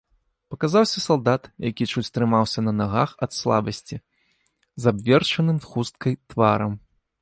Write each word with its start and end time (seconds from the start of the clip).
Паказаўся 0.53 0.99
салдат, 1.07 1.43
які 1.69 1.87
чуць 1.93 2.13
трымаўся 2.17 2.59
на 2.67 2.73
нагах 2.81 3.09
ад 3.27 3.31
слабасці, 3.43 3.95
з 4.85 4.95
абверчаным 4.95 5.65
хусткай 5.71 6.23
тварам. 6.29 6.73